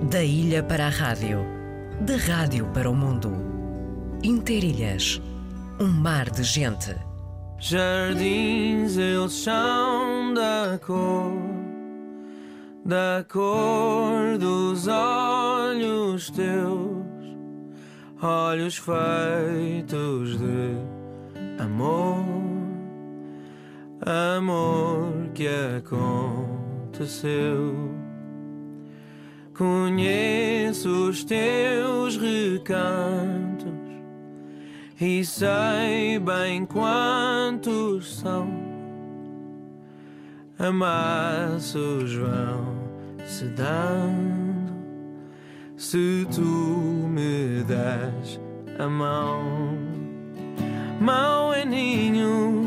Da 0.09 0.23
ilha 0.23 0.63
para 0.63 0.87
a 0.87 0.89
rádio, 0.89 1.39
da 2.01 2.15
rádio 2.15 2.65
para 2.73 2.89
o 2.89 2.95
mundo. 2.95 3.31
Interilhas, 4.23 5.21
um 5.79 5.87
mar 5.87 6.29
de 6.29 6.43
gente. 6.43 6.95
Jardins 7.59 8.95
eles 8.97 9.33
são 9.33 10.33
da 10.33 10.79
cor, 10.85 11.33
da 12.85 13.25
cor 13.27 14.37
dos 14.37 14.87
olhos 14.87 16.29
teus, 16.29 17.03
olhos 18.21 18.77
feitos 18.77 20.39
de 20.39 21.61
amor, 21.61 22.28
amor 24.01 25.29
que 25.33 25.47
aconteceu. 25.77 27.29
Conheço 29.57 31.09
os 31.09 31.23
teus 31.23 32.17
recantos 32.17 33.73
e 34.99 35.23
sei 35.25 36.19
bem 36.19 36.65
quantos 36.65 38.19
são. 38.19 38.49
Amassos 40.57 42.13
vão 42.15 42.79
se 43.25 43.45
dando 43.45 44.73
se 45.77 46.27
tu 46.35 46.41
me 46.41 47.63
das 47.63 48.39
a 48.77 48.89
mão. 48.89 49.77
Mão 50.99 51.53
é 51.53 51.63
ninho, 51.63 52.58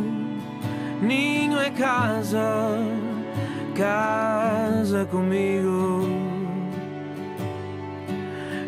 ninho 1.02 1.58
é 1.58 1.70
casa, 1.70 2.78
casa 3.74 5.04
comigo. 5.04 6.08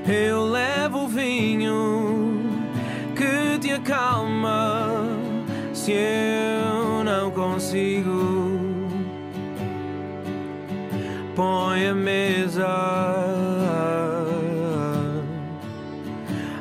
Eu 0.06 0.44
levo 0.44 1.04
o 1.04 1.08
vinho 1.08 2.50
que 3.16 3.58
te 3.58 3.72
acalma 3.72 5.06
se 5.72 5.92
eu 5.92 7.04
não 7.04 7.30
consigo. 7.30 8.60
Põe 11.34 11.88
a 11.88 11.94
mesa 11.94 12.68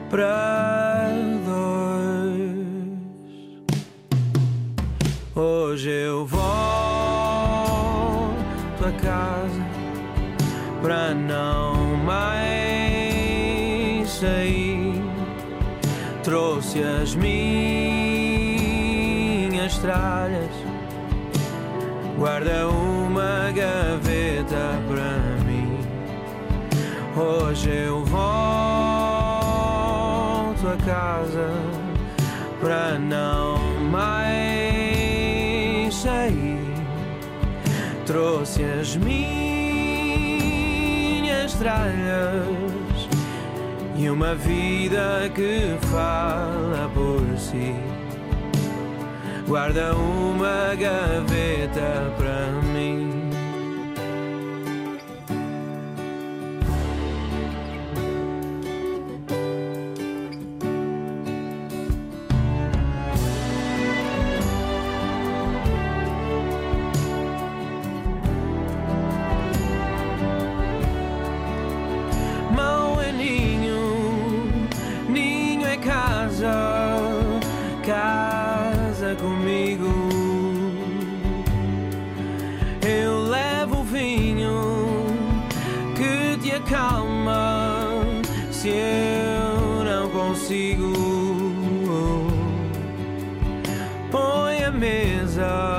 para 0.09 0.62
Trouxe 16.73 16.89
as 17.03 17.13
minhas 17.13 17.37
tralhas, 19.77 20.49
guarda 22.17 22.67
uma 22.67 23.51
gaveta 23.51 24.81
para 24.87 25.19
mim. 25.45 25.77
Hoje 27.15 27.69
eu 27.69 28.03
volto 28.05 28.23
a 30.67 30.75
casa 30.83 31.51
para 32.59 32.97
não 32.97 33.59
mais 33.91 35.93
sair. 35.93 36.57
Trouxe 38.07 38.63
as 38.63 38.95
minhas 38.95 39.13
tralhas 41.53 42.02
uma 44.23 44.35
vida 44.35 45.29
que 45.35 45.75
fala 45.91 46.89
por 46.93 47.37
si. 47.37 47.75
Guarda 49.45 49.93
uma 49.93 50.73
gaveta 50.75 52.09
para 52.17 52.51
mim. 52.61 52.62
Mesa 95.43 95.72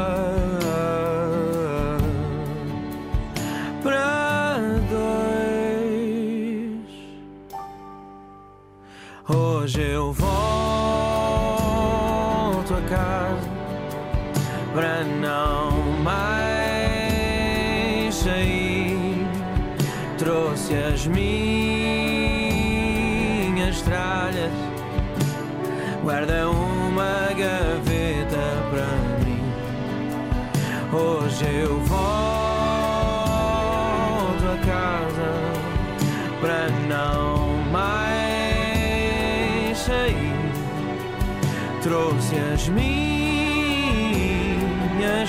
as 42.65 42.69
minhas 42.71 42.89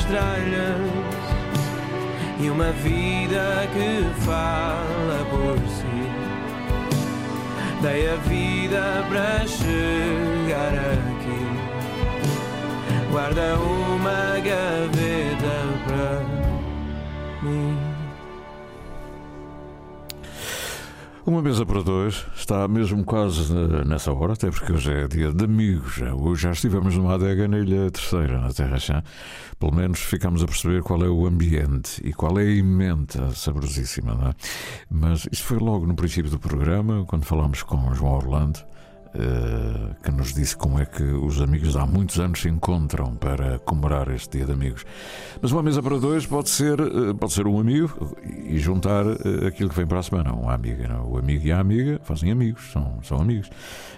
tralhas 0.05 0.79
e 2.39 2.49
uma 2.49 2.71
vida 2.71 3.67
que 3.73 4.05
fala 4.23 5.25
por 5.29 5.57
si. 5.67 6.07
Dei 7.81 8.09
a 8.09 8.15
vida 8.15 9.05
para 9.09 9.45
chegar 9.45 10.73
aqui. 10.93 11.43
Guarda 13.11 13.57
uma 13.57 14.39
gaveta 14.39 15.44
Uma 21.27 21.41
mesa 21.41 21.65
para 21.65 21.81
dois 21.81 22.23
está 22.35 22.67
mesmo 22.67 23.03
quase 23.03 23.51
nessa 23.83 24.13
hora, 24.13 24.33
até 24.33 24.51
porque 24.51 24.71
hoje 24.71 24.91
é 24.91 25.07
dia 25.07 25.33
de 25.33 25.43
amigos. 25.43 25.99
Hoje 25.99 26.43
já 26.43 26.51
estivemos 26.51 26.95
numa 26.95 27.15
adega 27.15 27.47
na 27.47 27.57
Ilha 27.57 27.89
Terceira, 27.89 28.39
na 28.39 28.53
Terra 28.53 28.77
Chã. 28.77 29.03
Pelo 29.57 29.73
menos 29.73 30.01
ficamos 30.01 30.43
a 30.43 30.45
perceber 30.45 30.83
qual 30.83 31.03
é 31.03 31.09
o 31.09 31.25
ambiente 31.25 31.99
e 32.07 32.13
qual 32.13 32.37
é 32.39 32.43
a 32.43 32.51
emenda 32.51 33.31
saborosíssima, 33.31 34.13
não 34.13 34.27
é? 34.27 34.33
Mas 34.87 35.27
isso 35.31 35.45
foi 35.45 35.57
logo 35.57 35.87
no 35.87 35.95
princípio 35.95 36.29
do 36.29 36.37
programa, 36.37 37.03
quando 37.05 37.25
falámos 37.25 37.63
com 37.63 37.89
o 37.89 37.95
João 37.95 38.17
Orlando. 38.17 38.59
Uh, 39.15 39.95
que 40.03 40.11
nos 40.11 40.33
disse 40.33 40.57
como 40.57 40.77
é 40.77 40.85
que 40.85 41.01
os 41.01 41.39
amigos 41.39 41.77
há 41.77 41.85
muitos 41.85 42.19
anos 42.19 42.41
se 42.41 42.49
encontram 42.49 43.15
para 43.15 43.59
comemorar 43.59 44.09
este 44.09 44.39
dia 44.39 44.45
de 44.45 44.51
amigos. 44.51 44.85
Mas 45.41 45.53
uma 45.53 45.63
mesa 45.63 45.81
para 45.81 45.97
dois 45.97 46.25
pode 46.25 46.49
ser, 46.49 46.81
uh, 46.81 47.15
pode 47.15 47.31
ser 47.31 47.47
um 47.47 47.57
amigo 47.57 48.13
e 48.25 48.57
juntar 48.57 49.05
uh, 49.05 49.47
aquilo 49.47 49.69
que 49.69 49.75
vem 49.77 49.87
para 49.87 49.99
a 49.99 50.03
semana, 50.03 50.33
uma 50.33 50.53
amiga. 50.53 50.85
Não? 50.89 51.09
O 51.09 51.17
amigo 51.17 51.47
e 51.47 51.51
a 51.53 51.59
amiga 51.59 51.97
fazem 52.03 52.29
amigos, 52.29 52.69
são, 52.73 52.99
são 53.03 53.21
amigos. 53.21 53.49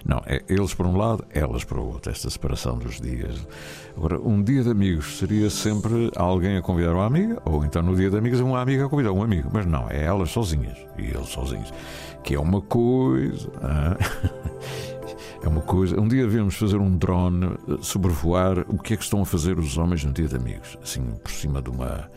Não, 0.06 0.22
é 0.28 0.44
eles 0.48 0.76
por 0.76 0.86
um 0.86 0.96
lado, 0.96 1.26
elas 1.32 1.64
por 1.64 1.80
outro, 1.80 2.12
esta 2.12 2.30
separação 2.30 2.78
dos 2.78 3.02
dias. 3.02 3.46
Agora, 3.98 4.20
um 4.20 4.44
dia 4.44 4.62
de 4.62 4.70
amigos 4.70 5.18
seria 5.18 5.50
sempre 5.50 6.12
alguém 6.16 6.58
a 6.58 6.62
convidar 6.62 6.94
uma 6.94 7.06
amiga, 7.06 7.42
ou 7.44 7.66
então 7.66 7.82
no 7.82 7.96
dia 7.96 8.12
de 8.12 8.18
amigos 8.18 8.40
uma 8.40 8.62
amiga 8.62 8.86
a 8.86 8.90
convidar 8.90 9.12
um 9.12 9.24
amigo. 9.24 9.50
Mas 9.52 9.66
não, 9.66 9.90
é 9.90 10.04
elas 10.04 10.30
sozinhas 10.30 10.78
e 10.98 11.06
eles 11.06 11.30
sozinhos. 11.30 11.74
Que 12.24 12.36
é 12.36 12.40
uma 12.40 12.62
coisa. 12.62 13.50
Ah, 13.62 13.98
É 15.42 15.48
uma 15.48 15.62
coisa. 15.62 16.00
Um 16.00 16.08
dia 16.08 16.24
devemos 16.24 16.56
fazer 16.56 16.78
um 16.78 16.98
drone 16.98 17.56
sobrevoar 17.82 18.60
o 18.68 18.78
que 18.78 18.94
é 18.94 18.98
que 18.98 19.04
estão 19.04 19.22
a 19.22 19.26
fazer 19.26 19.60
os 19.60 19.78
homens 19.78 20.04
no 20.04 20.12
dia 20.12 20.28
de 20.28 20.36
amigos, 20.36 20.78
assim 20.82 21.02
por 21.24 21.32
cima 21.32 21.62
de 21.62 21.70
uma 21.70 22.10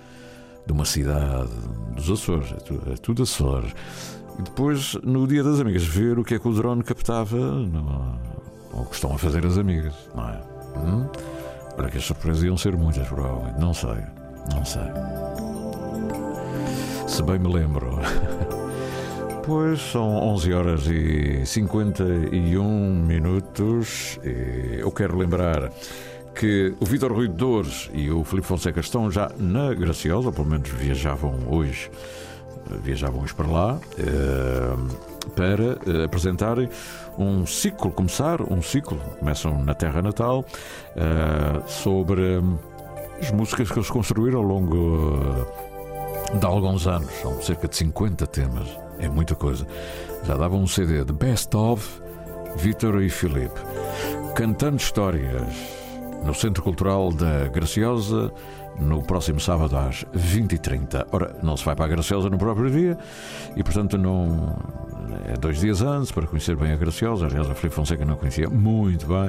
de 0.66 0.72
uma 0.72 0.84
cidade 0.84 1.50
dos 1.96 2.10
Açores, 2.10 2.52
é 2.52 2.56
tudo, 2.56 2.92
é 2.92 2.96
tudo 2.96 3.22
Açores. 3.22 3.74
E 4.38 4.42
depois, 4.42 4.94
no 5.02 5.26
dia 5.26 5.42
das 5.42 5.58
amigas, 5.58 5.84
ver 5.84 6.18
o 6.18 6.24
que 6.24 6.34
é 6.34 6.38
que 6.38 6.46
o 6.46 6.52
drone 6.54 6.82
captava 6.82 7.36
no, 7.36 8.18
ou 8.72 8.82
o 8.82 8.86
que 8.86 8.94
estão 8.94 9.14
a 9.14 9.18
fazer 9.18 9.44
as 9.44 9.58
amigas, 9.58 9.94
não 10.14 10.28
é? 10.28 10.40
Hum? 10.78 11.08
Olha 11.76 11.90
que 11.90 11.98
as 11.98 12.04
surpresas 12.04 12.42
iam 12.44 12.56
ser 12.56 12.76
muitas, 12.76 13.06
provavelmente. 13.08 13.58
Não 13.58 13.74
sei, 13.74 13.96
não 14.54 14.64
sei. 14.64 14.82
Se 17.08 17.22
bem 17.22 17.38
me 17.38 17.52
lembro. 17.52 17.98
Pois 19.44 19.80
são 19.80 20.08
11 20.08 20.52
horas 20.52 20.86
e 20.86 21.44
51 21.44 22.62
minutos. 23.04 24.18
Eu 24.22 24.90
quero 24.92 25.16
lembrar 25.16 25.72
que 26.34 26.74
o 26.78 26.84
Vitor 26.84 27.12
Rui 27.12 27.28
Dores 27.28 27.90
e 27.92 28.10
o 28.10 28.22
Filipe 28.24 28.46
Fonseca 28.46 28.80
estão 28.80 29.10
já 29.10 29.30
na 29.38 29.74
Graciosa, 29.74 30.30
pelo 30.30 30.46
menos 30.46 30.68
viajavam 30.70 31.34
hoje 31.48 31.90
viajavam 32.82 33.24
para 33.36 33.46
lá 33.46 33.80
para 35.34 36.04
apresentarem 36.04 36.68
um 37.18 37.44
ciclo, 37.44 37.90
começar 37.90 38.40
um 38.42 38.62
ciclo, 38.62 38.98
começam 39.18 39.64
na 39.64 39.74
terra 39.74 40.00
natal, 40.00 40.44
sobre 41.66 42.40
as 43.20 43.30
músicas 43.32 43.70
que 43.70 43.78
eles 43.78 43.90
construíram 43.90 44.38
ao 44.38 44.44
longo 44.44 45.18
de 46.38 46.46
alguns 46.46 46.86
anos. 46.86 47.10
São 47.20 47.42
cerca 47.42 47.66
de 47.66 47.76
50 47.76 48.26
temas, 48.28 48.68
é 49.00 49.08
muita 49.08 49.34
coisa. 49.34 49.66
Já 50.24 50.36
davam 50.36 50.62
um 50.62 50.66
CD 50.66 51.04
de 51.04 51.12
Best 51.12 51.56
of 51.56 52.00
Vítor 52.56 53.02
e 53.02 53.08
Filipe, 53.08 53.60
cantando 54.34 54.76
histórias 54.76 55.80
no 56.24 56.34
Centro 56.34 56.62
Cultural 56.62 57.12
da 57.12 57.48
Graciosa 57.48 58.32
no 58.78 59.02
próximo 59.02 59.40
sábado 59.40 59.76
às 59.76 60.04
20h30. 60.14 61.06
Ora, 61.12 61.36
não 61.42 61.56
se 61.56 61.64
vai 61.64 61.74
para 61.74 61.84
a 61.84 61.88
Graciosa 61.88 62.28
no 62.28 62.38
próprio 62.38 62.70
dia 62.70 62.98
e, 63.56 63.62
portanto, 63.62 63.96
não. 63.98 64.56
É 65.26 65.36
dois 65.36 65.60
dias 65.60 65.82
antes 65.82 66.12
para 66.12 66.26
conhecer 66.26 66.56
bem 66.56 66.72
a 66.72 66.76
Graciosa. 66.76 67.26
Aliás, 67.26 67.50
a 67.50 67.54
Felipe 67.54 67.74
Fonseca 67.74 68.04
não 68.04 68.16
conhecia 68.16 68.48
muito 68.48 69.06
bem. 69.06 69.28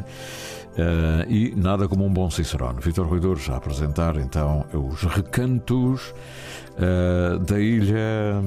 Uh, 0.72 1.30
e 1.30 1.54
nada 1.56 1.88
como 1.88 2.06
um 2.06 2.14
bom 2.14 2.30
Cicerone. 2.30 2.80
Vitor 2.80 3.08
Ruidores 3.08 3.50
a 3.50 3.58
apresentar 3.58 4.16
então 4.18 4.66
os 4.74 5.02
recantos 5.04 6.14
uh, 6.78 7.40
da 7.40 7.60
ilha 7.60 8.42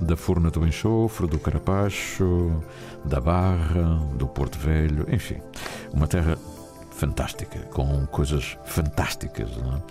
da 0.00 0.16
Furna 0.16 0.50
do 0.50 0.66
Enxofre, 0.66 1.26
do 1.26 1.38
Carapacho, 1.38 2.62
da 3.04 3.20
Barra, 3.20 4.00
do 4.16 4.26
Porto 4.26 4.58
Velho, 4.58 5.06
enfim, 5.10 5.40
uma 5.92 6.06
terra 6.06 6.36
fantástica, 7.04 7.58
com 7.70 8.06
coisas 8.06 8.56
fantásticas, 8.64 9.50
é? 9.50 9.82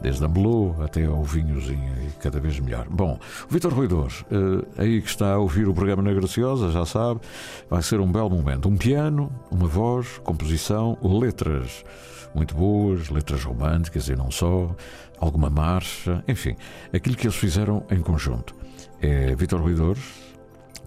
desde 0.00 0.26
Melô 0.28 0.76
até 0.80 1.04
ao 1.04 1.24
vinhozinho 1.24 1.92
e 2.00 2.12
cada 2.20 2.38
vez 2.38 2.60
melhor. 2.60 2.86
Bom, 2.88 3.18
o 3.48 3.52
Vitor 3.52 3.74
Ruidores, 3.74 4.20
uh, 4.22 4.64
aí 4.78 5.02
que 5.02 5.08
está 5.08 5.32
a 5.32 5.38
ouvir 5.38 5.66
o 5.66 5.74
programa 5.74 6.00
na 6.00 6.12
Graciosa, 6.12 6.70
já 6.70 6.86
sabe, 6.86 7.20
vai 7.68 7.82
ser 7.82 7.98
um 7.98 8.10
belo 8.10 8.30
momento. 8.30 8.68
Um 8.68 8.76
piano, 8.76 9.32
uma 9.50 9.66
voz, 9.66 10.18
composição, 10.22 10.96
letras 11.02 11.84
muito 12.32 12.54
boas, 12.54 13.08
letras 13.08 13.42
românticas 13.42 14.08
e 14.08 14.14
não 14.14 14.30
só, 14.30 14.72
alguma 15.18 15.50
marcha, 15.50 16.22
enfim, 16.28 16.54
aquilo 16.94 17.16
que 17.16 17.26
eles 17.26 17.36
fizeram 17.36 17.84
em 17.90 18.00
conjunto. 18.00 18.54
É 19.02 19.34
Vitor 19.34 19.60
Ruidores, 19.60 20.04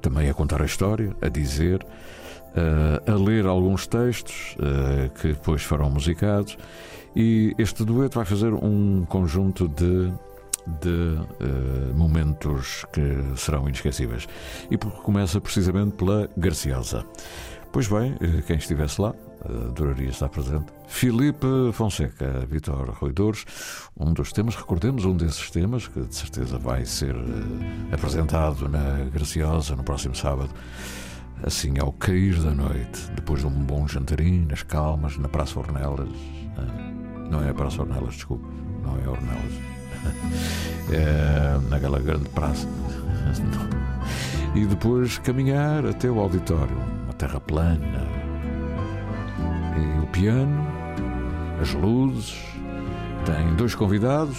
também 0.02 0.30
a 0.30 0.34
contar 0.34 0.62
a 0.62 0.66
história, 0.66 1.14
a 1.22 1.28
dizer 1.28 1.86
uh, 2.54 3.12
a 3.12 3.16
ler 3.16 3.46
alguns 3.46 3.88
textos 3.88 4.56
uh, 4.60 5.10
que 5.20 5.30
depois 5.30 5.64
foram 5.64 5.90
musicados 5.90 6.58
e 7.16 7.54
este 7.58 7.84
dueto 7.84 8.16
vai 8.16 8.26
fazer 8.26 8.54
um 8.54 9.06
conjunto 9.06 9.68
de, 9.68 10.12
de 10.82 10.90
uh, 10.90 11.94
momentos 11.96 12.86
que 12.92 13.02
serão 13.36 13.68
inesquecíveis. 13.68 14.28
E 14.72 14.78
começa 14.78 15.40
precisamente 15.40 15.96
pela 15.96 16.30
Graciosa. 16.36 17.06
Pois 17.72 17.88
bem, 17.88 18.16
quem 18.46 18.58
estivesse 18.58 19.02
lá 19.02 19.16
adoraria 19.68 20.10
estar 20.10 20.30
presente. 20.30 20.66
Filipe 20.88 21.48
Fonseca, 21.74 22.46
Vitor 22.48 22.92
Roidores, 22.92 23.46
um 24.00 24.14
dos 24.14 24.32
temas, 24.32 24.56
recordemos 24.56 25.06
um 25.06 25.18
desses 25.18 25.50
temas, 25.50 25.88
que 25.88 26.02
de 26.02 26.16
certeza 26.16 26.60
vai 26.60 26.86
ser 26.86 27.16
apresentado 27.92 28.70
na 28.70 29.06
Graciosa 29.12 29.76
no 29.76 29.84
próximo 29.84 30.16
sábado 30.16 30.52
assim 31.42 31.80
ao 31.80 31.92
cair 31.94 32.36
da 32.42 32.52
noite, 32.52 33.10
depois 33.16 33.42
de 33.42 33.48
um 33.48 33.52
bom 33.52 33.88
jantarinho, 33.88 34.48
nas 34.48 34.64
calmas, 34.64 35.18
na 35.18 35.28
Praça 35.28 35.60
Ornelas. 35.60 36.10
Ah, 36.58 37.28
não 37.30 37.44
é 37.44 37.50
a 37.50 37.54
Praça 37.54 37.82
Ornelas, 37.82 38.16
desculpe, 38.16 38.46
não 38.84 38.98
é 38.98 39.08
Ornelas. 39.08 39.54
É 40.92 41.58
naquela 41.70 42.00
grande 42.00 42.28
praça. 42.30 42.68
E 44.54 44.68
depois 44.68 45.18
caminhar 45.18 45.84
até 45.84 46.12
o 46.12 46.20
auditório, 46.20 46.78
uma 47.06 47.14
terra 47.14 47.40
plana. 47.40 48.08
E 49.76 50.04
o 50.04 50.06
piano, 50.08 50.68
as 51.60 51.74
luzes, 51.74 52.38
tem 53.26 53.56
dois 53.56 53.74
convidados, 53.74 54.38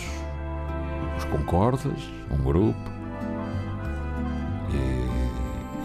os 1.19 1.25
concordas, 1.25 1.99
um 2.31 2.45
grupo 2.45 2.94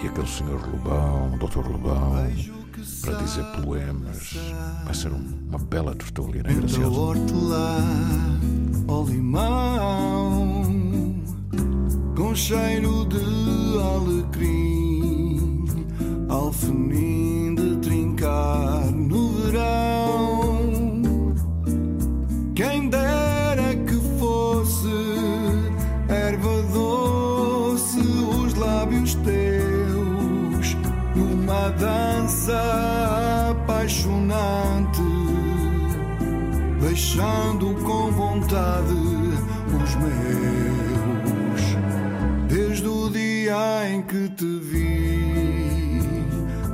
e 0.04 0.08
aquele 0.08 0.28
senhor 0.28 0.62
Lobão, 0.68 1.38
doutor 1.38 1.70
Lobão, 1.70 2.14
para 3.02 3.14
dizer 3.16 3.44
poemas. 3.64 4.38
Vai 4.86 4.94
ser 4.94 5.12
uma 5.12 5.60
bela 5.60 5.94
tertúlia, 5.96 6.44
não 6.44 6.50
é 6.52 6.54
graciosa? 6.54 7.00
hortelã, 7.00 8.40
ao 8.88 9.06
limão, 9.06 10.64
com 12.16 12.34
cheiro 12.36 13.06
de 13.06 13.18
alecrim, 13.80 15.66
alfenim 16.30 17.19
dança 32.30 33.50
apaixonante, 33.50 35.02
deixando 36.80 37.74
com 37.84 38.12
vontade 38.12 38.94
os 39.84 39.96
meus. 39.96 41.62
Desde 42.48 42.88
o 42.88 43.10
dia 43.10 43.90
em 43.90 44.04
que 44.04 44.30
te 44.30 44.46
vi, 44.60 46.02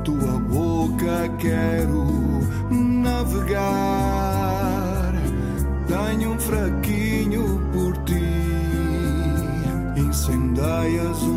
tua 0.03 0.39
boca 0.39 1.29
quero 1.39 2.05
navegar. 2.69 3.53
Tenho 5.87 6.31
um 6.31 6.39
fraquinho 6.39 7.61
por 7.71 7.97
ti, 8.03 8.21
incendeias 9.95 11.21
o 11.21 11.34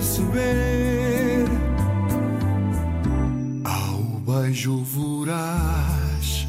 dar 0.00 0.06
receber. 0.06 1.44
Ao 3.64 4.02
beijo 4.20 4.82
voraz, 4.82 6.48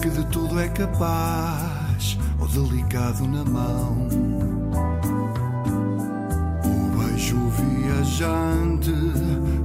que 0.00 0.10
de 0.10 0.24
tudo 0.26 0.60
é 0.60 0.68
capaz, 0.68 2.18
ou 2.38 2.46
delicado 2.48 3.26
na 3.26 3.44
mão. 3.44 4.08
O 6.64 6.98
beijo 6.98 7.38
viajante 7.48 8.92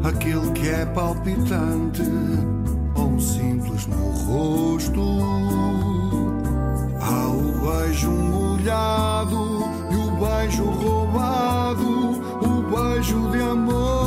aquele 0.04 0.52
que 0.54 0.70
é 0.70 0.86
palpitante 0.86 2.04
ou 2.96 3.10
um 3.10 3.20
simples 3.20 3.86
no 3.88 4.12
rosto. 4.12 5.02
Há 7.02 7.28
o 7.28 7.52
beijo 7.72 8.10
molhado 8.10 9.64
e 9.92 9.96
o 9.96 10.12
beijo 10.12 10.64
roubado, 10.66 12.09
beijo 13.00 13.30
de 13.32 13.42
amor 13.42 13.99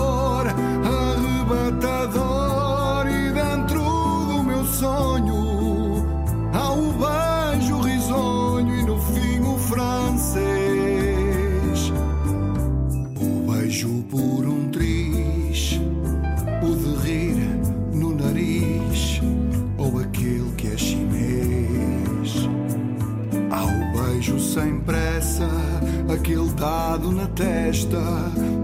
na 26.62 27.26
testa 27.34 27.98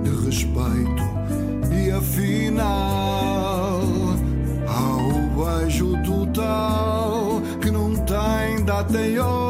de 0.05 0.25
respeito. 0.25 1.03
E 1.73 1.91
afinal, 1.91 3.81
ao 4.69 5.59
beijo 5.59 6.01
total 6.05 7.43
que 7.61 7.73
não 7.73 7.97
tem 7.97 8.65
data 8.65 9.01
e 9.01 9.19
hora, 9.19 9.48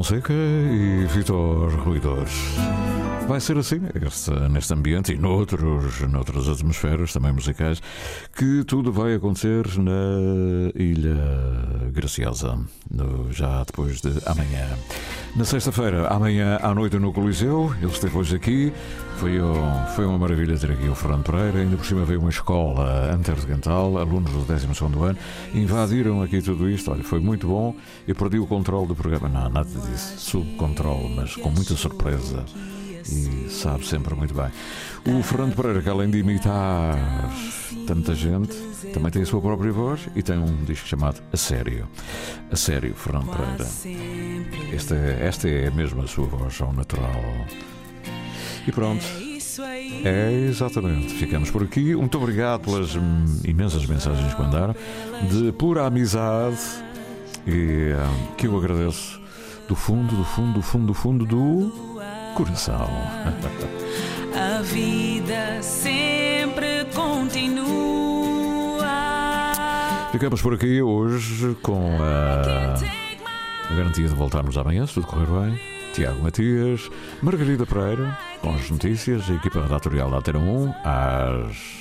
Fonseca 0.00 0.32
e 0.32 1.04
Vitor 1.10 1.78
Ruidores. 1.84 2.32
Vai 3.28 3.38
ser 3.38 3.58
assim, 3.58 3.82
este, 4.02 4.30
neste 4.48 4.72
ambiente 4.72 5.12
e 5.12 5.18
noutros, 5.18 6.00
noutras 6.08 6.48
atmosferas 6.48 7.12
também 7.12 7.32
musicais, 7.32 7.82
que 8.34 8.64
tudo 8.64 8.90
vai 8.90 9.14
acontecer 9.14 9.66
na 9.76 10.72
Ilha 10.74 11.18
Graciosa, 11.92 12.58
no, 12.90 13.30
já 13.30 13.62
depois 13.62 14.00
de 14.00 14.08
amanhã. 14.24 14.68
Na 15.36 15.44
sexta-feira, 15.44 16.08
amanhã 16.08 16.58
à 16.60 16.74
noite 16.74 16.98
no 16.98 17.12
Coliseu, 17.12 17.72
ele 17.80 17.92
esteve 17.92 18.18
hoje 18.18 18.34
aqui. 18.34 18.72
Foi, 19.18 19.40
um, 19.40 19.86
foi 19.94 20.04
uma 20.04 20.18
maravilha 20.18 20.58
ter 20.58 20.72
aqui 20.72 20.88
o 20.88 20.94
Fernando 20.94 21.22
Pereira. 21.22 21.60
Ainda 21.60 21.76
por 21.76 21.86
cima 21.86 22.04
veio 22.04 22.18
uma 22.18 22.30
escola 22.30 23.16
interdegantal, 23.16 23.96
alunos 23.96 24.32
do 24.32 24.40
12 24.44 24.66
ano, 24.66 25.16
invadiram 25.54 26.20
aqui 26.20 26.42
tudo 26.42 26.68
isto. 26.68 26.90
Olha, 26.90 27.04
foi 27.04 27.20
muito 27.20 27.46
bom. 27.46 27.76
Eu 28.08 28.14
perdi 28.16 28.40
o 28.40 28.46
controle 28.46 28.88
do 28.88 28.96
programa. 28.96 29.28
Não, 29.28 29.48
nada 29.48 29.68
disso. 29.68 30.18
Sob 30.18 30.44
controle, 30.56 31.14
mas 31.14 31.36
com 31.36 31.50
muita 31.50 31.76
surpresa 31.76 32.44
e 33.08 33.48
sabe 33.50 33.86
sempre 33.86 34.14
muito 34.14 34.34
bem. 34.34 34.50
O 35.06 35.22
Fernando 35.22 35.54
Pereira, 35.54 35.80
que 35.80 35.88
além 35.88 36.10
de 36.10 36.18
imitar 36.18 36.96
tanta 37.86 38.14
gente, 38.14 38.54
também 38.92 39.10
tem 39.10 39.22
a 39.22 39.26
sua 39.26 39.40
própria 39.40 39.72
voz 39.72 40.08
e 40.14 40.22
tem 40.22 40.38
um 40.38 40.64
disco 40.64 40.86
chamado 40.86 41.20
A 41.32 41.36
Sério. 41.36 41.88
A 42.50 42.56
Sério, 42.56 42.94
Fernando 42.94 43.30
Pereira. 43.30 43.66
Esta, 44.74 44.94
esta 44.94 45.48
é 45.48 45.70
mesmo 45.70 46.02
a 46.02 46.06
sua 46.06 46.26
voz 46.26 46.60
ao 46.60 46.72
natural. 46.72 47.10
E 48.66 48.72
pronto. 48.72 49.04
É 50.04 50.32
exatamente. 50.48 51.14
Ficamos 51.14 51.50
por 51.50 51.62
aqui. 51.62 51.94
Muito 51.94 52.16
obrigado 52.18 52.62
pelas 52.62 52.90
imensas 53.44 53.84
mensagens 53.86 54.32
que 54.32 54.40
mandaram, 54.40 54.74
de 55.28 55.52
pura 55.52 55.86
amizade 55.86 56.58
e 57.46 57.92
hum, 57.94 58.34
que 58.36 58.46
eu 58.46 58.56
agradeço 58.56 59.20
do 59.68 59.74
fundo, 59.74 60.16
do 60.16 60.24
fundo, 60.24 60.54
do 60.54 60.62
fundo, 60.62 60.86
do 60.86 60.94
fundo 60.94 61.26
do 61.26 61.89
coração. 62.34 62.88
A 64.34 64.62
vida 64.62 65.62
sempre 65.62 66.84
continua. 66.94 67.70
Ficamos 70.12 70.42
por 70.42 70.54
aqui 70.54 70.82
hoje 70.82 71.56
com 71.62 71.98
a, 72.00 72.74
a 73.70 73.74
garantia 73.74 74.08
de 74.08 74.14
voltarmos 74.14 74.56
amanhã, 74.56 74.86
se 74.86 74.94
tudo 74.94 75.06
correr 75.06 75.26
bem. 75.26 75.60
Tiago 75.92 76.22
Matias, 76.22 76.88
Margarida 77.20 77.66
Pereira, 77.66 78.16
com 78.40 78.54
as 78.54 78.70
notícias, 78.70 79.28
a 79.28 79.34
equipa 79.34 79.60
redatorial 79.60 80.10
da 80.10 80.18
Antena 80.18 80.38
1, 80.38 80.74
às 80.84 81.80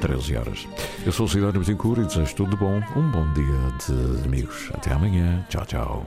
13 0.00 0.36
horas. 0.36 0.68
Eu 1.04 1.12
sou 1.12 1.26
o 1.26 1.28
Cidadão 1.28 1.60
Betancourt 1.60 2.00
e 2.00 2.04
desejo 2.06 2.34
tudo 2.34 2.50
de 2.50 2.56
bom. 2.56 2.80
Um 2.96 3.10
bom 3.10 3.32
dia 3.32 3.44
de 3.86 4.24
amigos. 4.26 4.70
Até 4.74 4.92
amanhã. 4.92 5.44
Tchau, 5.48 5.64
tchau. 5.66 6.06